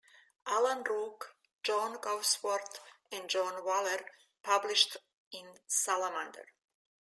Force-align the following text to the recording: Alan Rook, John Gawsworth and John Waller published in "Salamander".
Alan 0.47 0.81
Rook, 0.83 1.35
John 1.61 1.97
Gawsworth 1.97 2.79
and 3.11 3.29
John 3.29 3.63
Waller 3.63 4.03
published 4.41 4.97
in 5.31 5.59
"Salamander". 5.67 6.47